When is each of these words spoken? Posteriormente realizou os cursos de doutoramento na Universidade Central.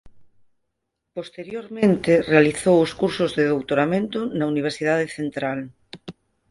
Posteriormente 1.17 2.11
realizou 2.31 2.75
os 2.85 2.91
cursos 3.01 3.31
de 3.37 3.43
doutoramento 3.53 4.19
na 4.37 4.45
Universidade 4.53 5.05
Central. 5.17 5.59